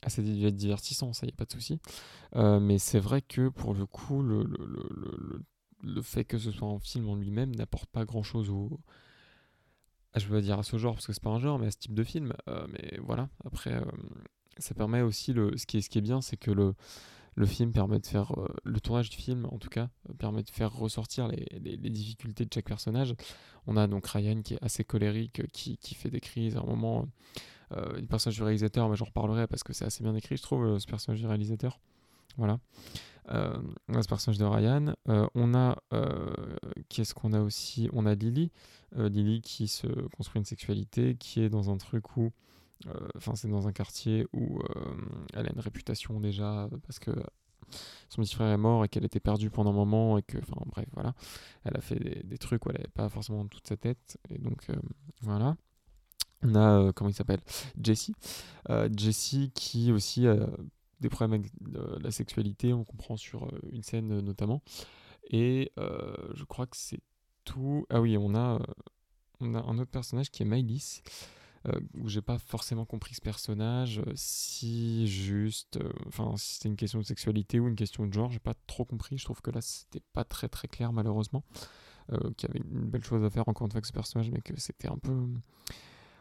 [0.02, 1.78] assez divertissant, ça y a pas de souci.
[2.34, 4.46] mais c'est vrai que pour le coup, le
[6.02, 8.80] fait que ce soit un film en lui-même n'apporte pas grand-chose au...
[10.16, 11.78] Je veux dire à ce genre, parce que c'est pas un genre, mais à ce
[11.78, 12.32] type de film.
[12.48, 13.84] Euh, mais voilà, après, euh,
[14.56, 15.56] ça permet aussi, le...
[15.56, 16.74] ce, qui est, bien, c'est que le,
[17.34, 18.32] le film permet de faire...
[18.38, 22.52] Euh, le tournage du film, en tout cas, permet de faire ressortir les, difficultés de
[22.52, 23.14] chaque personnage.
[23.66, 26.66] On a donc Ryan qui est assez colérique, qui, qui fait des crises à un
[26.66, 27.06] moment...
[27.70, 30.86] le personnage du réalisateur, j'en reparlerai parce que c'est assez bien écrit, je trouve, ce
[30.86, 31.78] personnage du réalisateur.
[32.38, 32.58] Voilà.
[33.30, 34.94] Euh, on a ce personnage de Ryan.
[35.08, 35.76] Euh, on a.
[35.92, 36.32] Euh,
[36.88, 37.88] qu'est-ce qu'on a aussi?
[37.92, 38.50] On a Lily.
[38.96, 42.32] Lily qui se construit une sexualité, qui est dans un truc où.
[43.16, 44.60] Enfin, c'est dans un quartier où
[45.34, 47.10] elle a une réputation déjà parce que
[48.08, 50.62] son petit frère est mort et qu'elle était perdue pendant un moment et que, enfin
[50.66, 51.12] bref, voilà,
[51.64, 54.68] elle a fait des, trucs où elle n'avait pas forcément toute sa tête et donc
[55.22, 55.56] voilà.
[56.42, 57.40] On a, comment il s'appelle?
[57.82, 58.14] Jessie.
[58.96, 60.28] Jessie qui aussi
[61.00, 61.52] des problèmes avec
[62.00, 64.62] la sexualité, on comprend sur euh, une scène euh, notamment.
[65.30, 67.00] Et euh, je crois que c'est
[67.44, 67.86] tout.
[67.90, 68.60] Ah oui, on a,
[69.40, 71.02] on a un autre personnage qui est Mylis,
[71.94, 77.04] où j'ai pas forcément compris ce personnage, si juste, enfin, si c'était une question de
[77.04, 79.18] sexualité ou une question de genre, j'ai pas trop compris.
[79.18, 81.44] Je trouve que là, c'était pas très très clair, malheureusement.
[82.38, 84.40] qu'il y avait une belle chose à faire encore une fois avec ce personnage, mais
[84.40, 85.26] que c'était un peu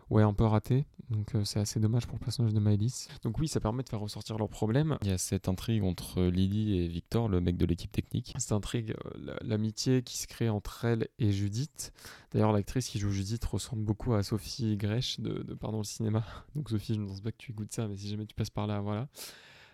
[0.09, 0.85] ouais, un peu raté.
[1.09, 3.07] Donc euh, c'est assez dommage pour le personnage de Maëlys.
[3.23, 4.97] Donc oui, ça permet de faire ressortir leurs problèmes.
[5.01, 8.33] Il y a cette intrigue entre Lily et Victor, le mec de l'équipe technique.
[8.37, 11.93] Cette intrigue, euh, l'amitié qui se crée entre elle et Judith.
[12.31, 16.23] D'ailleurs, l'actrice qui joue Judith ressemble beaucoup à Sophie Grèche de, Pardon le cinéma.
[16.55, 18.49] Donc Sophie, je ne pense pas que tu écoutes ça, mais si jamais tu passes
[18.49, 19.07] par là, voilà.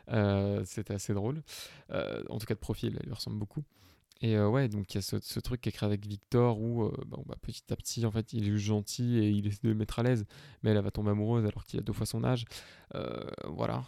[0.09, 1.41] Euh, c'était assez drôle.
[1.89, 3.63] en tout cas de profil, elle lui ressemble beaucoup.
[4.23, 6.83] Et euh, ouais, donc il y a ce, truc qui est créé avec Victor où
[6.83, 9.75] euh, bah, petit à petit, en fait, il est gentil et il essaie de le
[9.75, 10.25] mettre à l'aise,
[10.63, 12.45] mais elle, va tomber amoureuse alors qu'il a deux fois son âge.
[12.95, 13.83] Euh, voilà.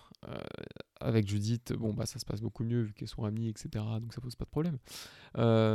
[0.99, 3.85] avec Judith, bon, bah ça se passe beaucoup mieux vu qu'elles sont amies, etc.
[4.01, 4.77] Donc ça pose pas de problème.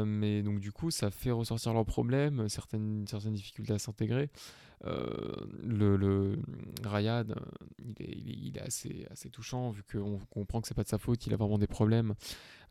[0.06, 4.28] mais donc du coup, ça fait ressortir leurs problèmes, certaines difficultés à s'intégrer.
[4.82, 6.38] Le, le
[6.84, 7.24] Ryan,
[7.78, 10.98] il est, il est, assez, assez touchant vu qu'on comprend que c'est pas de sa
[10.98, 12.14] faute, il a vraiment des problèmes.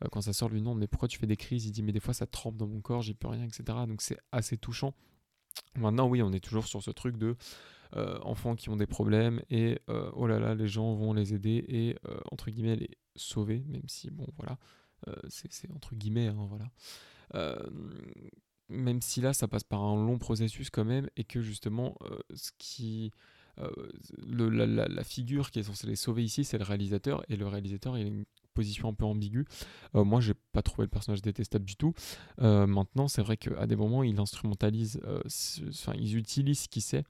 [0.04, 1.66] Euh, quand ça sort, lui demande mais pourquoi tu fais des crises?
[1.66, 3.78] Il dit mais des fois ça trempe dans mon corps, j'y peux rien, etc.
[3.86, 4.94] Donc c'est assez touchant.
[5.76, 7.36] Maintenant, oui, on est toujours sur ce truc de
[8.22, 11.96] enfants qui ont des problèmes et oh là là, les gens vont les aider et
[12.30, 14.58] entre guillemets les sauver, même si, bon, voilà,
[15.28, 16.70] c'est entre guillemets, hein, voilà.
[18.70, 21.96] Même si là, ça passe par un long processus quand même et que justement,
[22.34, 23.12] ce qui
[24.26, 27.98] le, la, figure qui est censée les sauver ici, c'est le réalisateur, et le réalisateur,
[27.98, 29.46] il a une position un peu ambiguë.
[29.94, 31.94] Euh, moi, j'ai pas trouvé le personnage détestable du tout.
[32.40, 35.20] Euh, maintenant, c'est vrai qu'à des moments, il instrumentalise, euh,
[35.68, 37.04] enfin, ils utilisent ce qu'il sait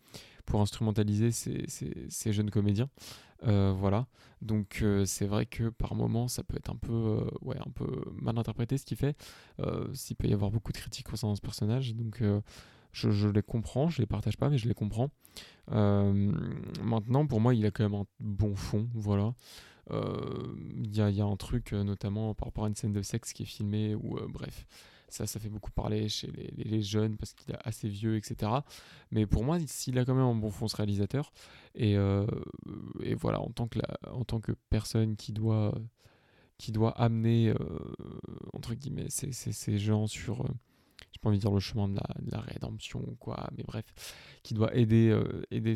[0.46, 2.88] pour instrumentaliser ces, jeunes comédiens.
[3.42, 4.06] voilà.
[4.42, 8.38] Donc, c'est vrai que par moments, ça peut être un peu, ouais, un peu mal
[8.38, 9.16] interprété ce qu'il fait.
[9.92, 11.94] S'il peut y avoir beaucoup de critiques concernant ce personnage.
[11.94, 12.22] Donc,
[12.92, 15.10] je, les comprends, je les partage pas, mais je les comprends.
[15.68, 18.88] maintenant, pour moi, il a quand même un bon fond.
[18.94, 19.34] Voilà.
[19.90, 23.32] Il euh, y, a, un truc, euh, notamment par rapport à une scène de sexe
[23.32, 24.66] qui est filmée, ou euh, bref,
[25.12, 28.50] ça, ça fait beaucoup parler chez les, jeunes parce qu'il est assez vieux, etc.
[29.10, 31.32] Mais pour moi, s'il a quand même un bon fond, ce réalisateur,
[31.74, 31.94] et,
[33.02, 33.78] et voilà, en tant, que
[34.10, 35.74] en tant que personne qui doit,
[36.58, 37.54] qui doit amener,
[38.52, 40.44] entre guillemets, ces, ces, gens sur
[41.12, 43.64] j'ai pas envie de dire le chemin de la, de la, rédemption ou quoi, mais
[43.64, 43.84] bref,
[44.42, 45.18] qui doit aider,
[45.50, 45.74] aider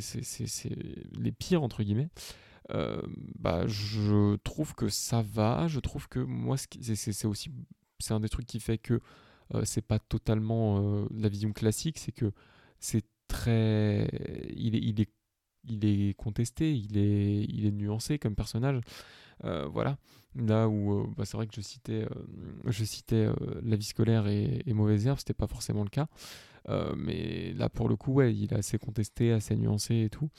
[1.18, 2.08] les pires, entre guillemets,
[2.70, 3.00] euh,
[3.38, 5.68] bah, je trouve que ça va.
[5.68, 7.50] Je trouve que moi, c'est aussi
[8.04, 9.00] c'est un des trucs qui fait que
[9.54, 12.32] euh, c'est pas totalement euh, la vision classique, c'est que
[12.78, 14.08] c'est très,
[14.56, 15.10] il est, il est,
[15.64, 18.80] il est contesté, il est, il est nuancé comme personnage.
[19.42, 19.98] voilà.
[20.36, 22.06] Là où bah, c'est vrai que je citais,
[22.66, 23.28] je citais
[23.62, 26.08] la vie scolaire et, et mauvaise herbe, c'était pas forcément le cas.
[26.68, 30.30] Euh, mais là, pour le coup, ouais, il est assez contesté, assez nuancé et tout.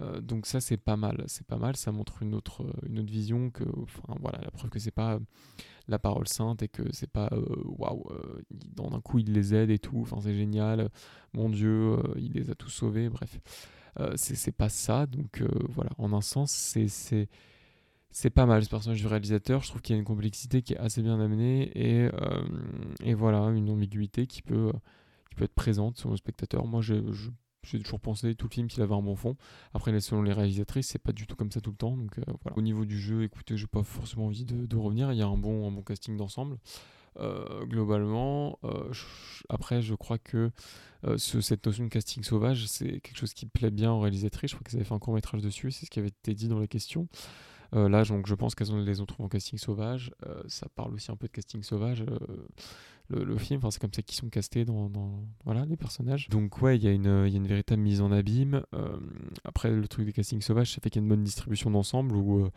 [0.00, 1.24] Euh, donc ça, c'est pas mal.
[1.26, 1.76] C'est pas mal.
[1.76, 5.18] Ça montre une autre, une autre vision que, enfin, voilà, la preuve que c'est pas
[5.88, 8.04] la parole sainte et que c'est pas, euh, waouh,
[8.50, 10.00] dans un coup, il les aide et tout.
[10.02, 10.90] Enfin, c'est génial.
[11.32, 13.08] Mon Dieu, il les a tous sauvés.
[13.08, 13.40] Bref,
[14.16, 15.06] c'est pas ça.
[15.06, 17.28] Donc voilà, en un sens, c'est
[18.14, 19.62] c'est pas mal ce personnage du réalisateur.
[19.62, 22.10] Je trouve qu'il y a une complexité qui est assez bien amenée et,
[23.02, 24.70] et voilà, une ambiguïté qui peut,
[25.34, 26.66] peut être présente sur le spectateur.
[26.66, 27.02] Moi, j'ai
[27.82, 29.36] toujours pensé tout le film qu'il avait un bon fond.
[29.74, 31.96] Après, selon les réalisatrices, c'est pas du tout comme ça tout le temps.
[31.96, 32.56] Donc euh, voilà.
[32.56, 35.12] Au niveau du jeu, écoutez, j'ai pas forcément envie de, revenir.
[35.12, 36.58] Il y a un bon, casting d'ensemble.
[37.18, 38.90] Euh, globalement, euh,
[39.50, 40.50] après, je crois que
[41.16, 44.50] ce, cette notion de casting sauvage, c'est quelque chose qui plaît bien aux réalisatrices.
[44.52, 46.48] Je crois qu'elles avaient fait un court métrage dessus, c'est ce qui avait été dit
[46.48, 47.08] dans la question.
[47.72, 50.12] là, donc, je pense qu'elles les ont trouvés en casting sauvage.
[50.46, 52.04] ça parle aussi un peu de casting sauvage
[53.12, 53.58] le, film.
[53.58, 54.90] Enfin, c'est comme ça qu'ils sont castés dans,
[55.44, 56.28] voilà, les personnages.
[56.28, 58.62] Donc, ouais, il y, y a une véritable mise en abîme.
[58.74, 58.96] Euh,
[59.44, 62.16] après, le truc des castings sauvages, ça fait qu'il y a une bonne distribution d'ensemble
[62.16, 62.50] où euh,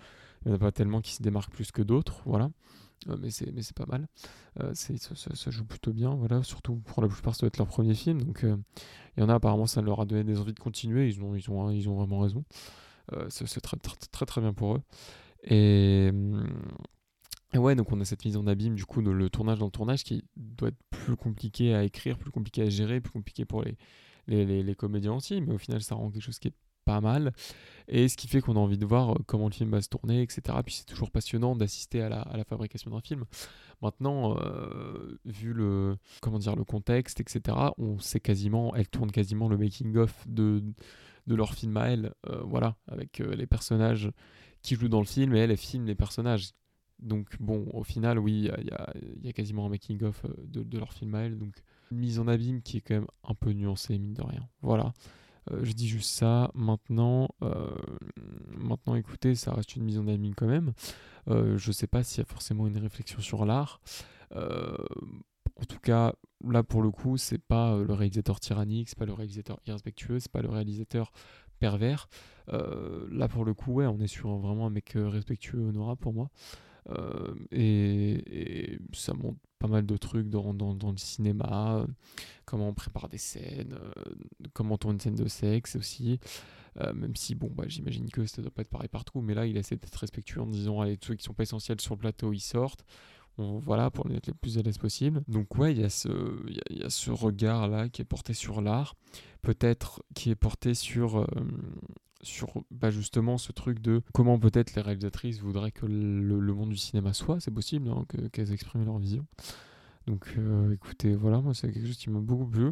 [0.46, 2.22] il n'y en a pas tellement qui se démarquent plus que d'autres.
[2.26, 2.50] Voilà.
[3.10, 4.08] Euh, mais c'est mais c'est pas mal
[4.74, 7.94] c'est ça, joue plutôt bien voilà surtout pour la plupart ça doit être leur premier
[7.94, 11.10] film donc il y en a apparemment ça leur a donné des envies de continuer
[11.10, 12.46] ils ont ils ont ils ont vraiment raison
[13.28, 14.82] c'est très, très, très très bien pour eux
[15.44, 16.48] et hum,
[17.58, 19.72] ouais, donc on a cette mise en abîme, du coup, de le tournage dans le
[19.72, 23.64] tournage qui doit être plus compliqué à écrire, plus compliqué à gérer, plus compliqué pour
[23.64, 23.78] les,
[24.28, 27.34] les, les, comédiens aussi, mais au final, ça rend quelque chose qui est pas mal.
[27.88, 29.90] Et ce qui fait qu'on a envie de voir euh, comment le film va se
[29.90, 30.58] tourner, etc.
[30.64, 33.26] Puis c'est toujours passionnant d'assister à la, à la, fabrication d'un film.
[33.82, 39.50] Maintenant, euh, vu le, comment dire, le contexte, etc., on sait quasiment, elle tourne quasiment
[39.50, 40.64] le making-of de,
[41.28, 44.10] de leur film à elle, euh, voilà, avec les personnages
[44.62, 46.52] qui jouent dans le film, et elle, elle filme les personnages
[47.00, 51.14] donc bon, au final, oui, il y, a, quasiment un making-of euh, de, leur film
[51.16, 51.38] à elle.
[51.38, 51.54] Donc
[51.92, 54.48] une mise en abîme qui est quand même un peu nuancée, mine de rien.
[54.62, 54.94] Voilà.
[55.52, 56.52] Euh, je dis juste ça.
[56.56, 57.70] Maintenant, euh,
[58.58, 60.74] maintenant, écoutez, ça reste une mise en abîme quand même.
[61.28, 63.82] je sais pas s'il y a forcément une réflexion sur l'art.
[64.34, 66.14] en tout cas,
[66.48, 70.32] là pour le coup, c'est pas le réalisateur tyrannique, c'est pas le réalisateur irrespectueux, c'est
[70.32, 71.12] pas le réalisateur
[71.60, 72.08] pervers.
[72.48, 76.30] là pour le coup, ouais, on est sur vraiment un mec respectueux honorable pour moi.
[76.90, 81.88] Euh, et, ça montre pas mal de trucs dans, dans, le cinéma, euh,
[82.46, 84.14] comment on prépare des scènes, euh,
[84.54, 86.20] comment on tourne une scène de sexe aussi.
[86.78, 89.58] même si, bon, bah, j'imagine que ça doit pas être pareil partout, mais là, il
[89.58, 92.34] essaie d'être respectueux en disant, allez, tous ceux qui sont pas essentiels sur le plateau,
[92.34, 92.86] ils sortent.
[93.38, 95.24] voilà, pour être les plus à l'aise possible.
[95.28, 96.10] Donc, ouais, il y, a ce,
[96.70, 98.96] y, a ce regard-là qui est porté sur l'art,
[99.42, 101.26] peut-être qui est porté sur,
[102.26, 106.78] sur bah, justement ce truc de comment peut-être les réalisatrices voudraient que le, monde du
[106.78, 109.26] cinéma soit, c'est possible hein, qu'elles expriment leur vision.
[110.08, 112.72] Donc euh, écoutez, voilà, moi c'est quelque chose qui m'a beaucoup plu.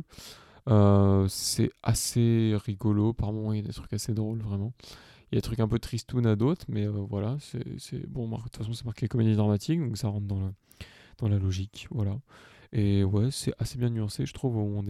[0.69, 4.73] Euh, c'est assez rigolo, par moments il y a des trucs assez drôles vraiment.
[5.31, 8.29] Il y a des trucs un peu tristounes à d'autres, mais euh, voilà, c'est bon,
[8.29, 10.51] de toute façon c'est marqué comédie dramatique, donc ça rentre dans la,
[11.17, 12.17] dans la logique, voilà.
[12.71, 14.83] Et ouais, c'est assez bien nuancé, je trouve, au,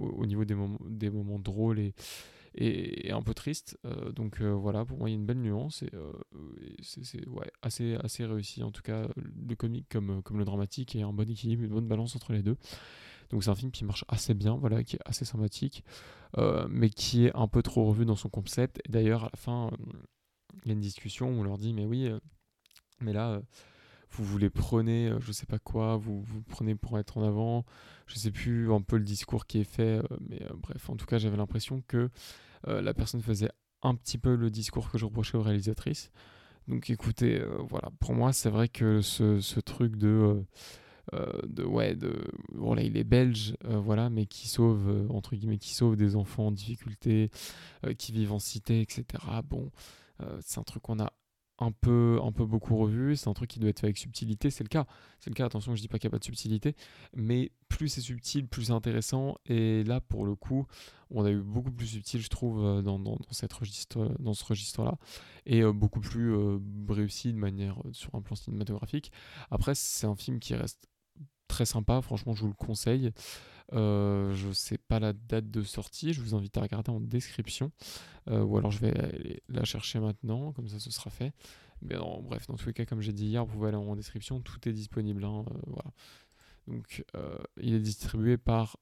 [0.00, 1.94] au, niveau des moments, des moments drôles et,
[2.56, 3.78] et, un peu tristes.
[4.14, 5.90] donc voilà, pour moi, il y a une belle nuance et,
[6.82, 8.62] c'est ouais, assez, assez réussi.
[8.62, 11.88] En tout cas, le comique comme, comme le dramatique et un bon équilibre, une bonne
[11.88, 12.56] balance entre les deux.
[13.30, 15.84] Donc c'est un film qui marche assez bien, voilà, qui est assez sympathique,
[16.38, 18.80] euh, mais qui est un peu trop revu dans son concept.
[18.84, 19.98] Et d'ailleurs, à la fin, euh,
[20.64, 22.18] il y a une discussion où on leur dit, mais oui, euh,
[23.00, 23.40] mais là,
[24.24, 27.64] vous les prenez, je sais pas quoi, vous vous prenez pour être en avant.
[28.06, 31.18] Je sais plus un peu le discours qui est fait, mais bref, en tout cas,
[31.18, 32.10] j'avais l'impression que
[32.66, 33.50] la personne faisait
[33.82, 36.10] un petit peu le discours que je reprochais aux réalisatrices.
[36.68, 40.44] Donc écoutez, voilà, pour moi, c'est vrai que ce, ce truc de
[41.14, 42.12] euh, de ouais de
[42.52, 45.94] bon là il est belge euh, voilà mais qui sauve euh, entre guillemets qui sauve
[45.94, 47.30] des enfants en difficulté
[47.96, 49.04] qui vivent en cité etc
[49.44, 49.70] bon
[50.40, 51.12] c'est un truc qu'on a
[51.58, 53.16] un peu, un peu beaucoup revu.
[53.16, 54.50] C'est un truc qui doit être fait avec subtilité.
[54.50, 54.86] C'est le cas.
[55.20, 55.46] C'est le cas.
[55.46, 56.76] Attention, je dis pas qu'il n'y a pas de subtilité.
[57.14, 59.36] Mais plus c'est subtil, plus c'est intéressant.
[59.46, 60.66] Et là, pour le coup,
[61.10, 64.98] on a eu beaucoup plus subtil, je trouve, dans, dans, cette registre, dans ce registre-là.
[65.46, 66.34] Et beaucoup plus
[66.88, 69.12] réussi de manière sur un plan cinématographique.
[69.50, 70.88] Après, c'est un film qui reste
[71.48, 73.12] très sympa, franchement je vous le conseille.
[73.72, 77.72] Euh, je sais pas la date de sortie, je vous invite à regarder en description,
[78.28, 81.32] euh, ou alors je vais la chercher maintenant, comme ça ce sera fait.
[81.82, 84.40] Mais bref, dans tous les cas, comme j'ai dit hier, vous pouvez aller en description,
[84.40, 85.24] tout est disponible.
[85.24, 85.90] Hein, euh, voilà.
[86.66, 87.04] Donc,
[87.60, 88.76] il est distribué par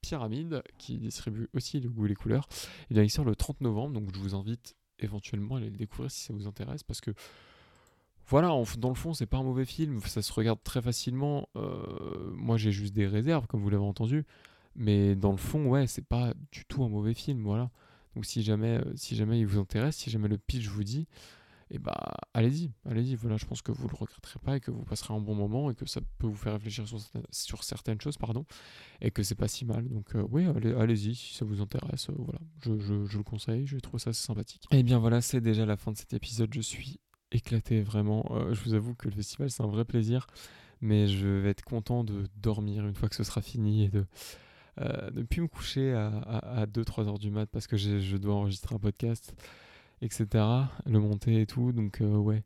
[0.00, 2.48] Pyramide, qui distribue aussi le goût et les couleurs.
[2.90, 6.24] Il sort le 30 novembre, donc je vous invite éventuellement à aller le découvrir si
[6.24, 7.12] ça vous intéresse, parce que
[8.26, 11.48] voilà, dans le fond, c'est pas un mauvais film, ça se regarde très facilement.
[11.56, 14.24] Euh, moi, j'ai juste des réserves, comme vous l'avez entendu,
[14.76, 17.70] mais dans le fond, ouais, c'est pas du tout un mauvais film, voilà.
[18.14, 21.06] Donc, si jamais, euh, si jamais il vous intéresse, si jamais le pitch vous dit,
[21.70, 23.14] et eh bah, allez-y, allez-y.
[23.16, 25.70] Voilà, je pense que vous le regretterez pas et que vous passerez un bon moment
[25.70, 26.84] et que ça peut vous faire réfléchir
[27.30, 28.44] sur, certaines choses, pardon,
[29.00, 29.88] et que c'est pas si mal.
[29.88, 30.46] Donc, euh, oui,
[30.78, 32.10] allez-y si ça vous intéresse.
[32.10, 34.66] voilà, je, je, le conseille, je trouve ça sympathique.
[34.72, 36.52] Et eh bien voilà, c'est déjà la fin de cet épisode.
[36.54, 37.00] Je suis
[37.34, 38.24] éclaté vraiment.
[38.30, 40.26] Euh, je vous avoue que le festival c'est un vrai plaisir,
[40.80, 44.06] mais je vais être content de dormir une fois que ce sera fini et de
[44.80, 48.74] euh, ne plus me coucher à, 2-3 heures du mat parce que je dois enregistrer
[48.74, 49.34] un podcast,
[50.02, 50.26] etc.
[50.86, 51.72] Le monter et tout.
[51.72, 52.42] Donc euh, ouais,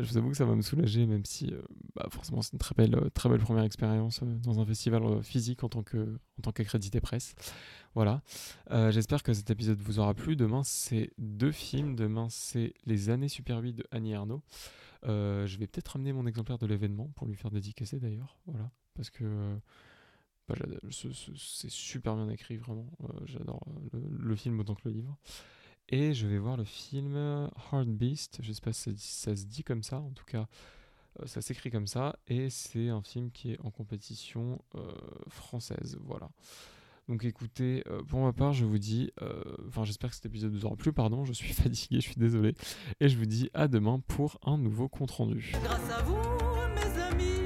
[0.00, 1.52] je vous avoue que ça va me soulager, même si
[1.96, 5.68] bah, forcément c'est une très belle, très belle première expérience dans un festival physique en
[5.68, 7.34] tant que en tant qu'accrédité presse.
[7.98, 8.22] Voilà.
[8.70, 10.36] Euh, j'espère que cet épisode vous aura plu.
[10.36, 11.96] Demain, c'est deux films.
[11.96, 14.40] Demain, c'est Les années Super 8 de Annie Arnaud.
[15.04, 18.38] Euh, je vais peut-être ramener mon exemplaire de l'événement pour lui faire dédicacer d'ailleurs.
[18.46, 18.70] Voilà.
[18.94, 19.58] Parce que
[20.46, 20.54] bah,
[20.88, 22.86] c'est super bien écrit, vraiment.
[23.02, 25.18] Euh, j'adore le, film autant que le livre.
[25.88, 27.16] Et je vais voir le film
[27.72, 28.38] Hard Beast.
[28.44, 29.98] Je sais pas si ça, se dit comme ça.
[29.98, 30.46] En tout cas,
[31.26, 32.16] ça s'écrit comme ça.
[32.28, 34.62] Et c'est un film qui est en compétition
[35.26, 35.98] française.
[36.04, 36.30] Voilà.
[37.08, 40.52] Donc écoutez, euh, pour ma part, je vous dis, euh, enfin j'espère que cet épisode
[40.52, 42.54] vous aura plu, pardon, je suis fatigué, je suis désolé,
[43.00, 45.52] et je vous dis à demain pour un nouveau compte rendu.
[45.62, 46.18] Grâce à vous
[47.08, 47.37] Stop!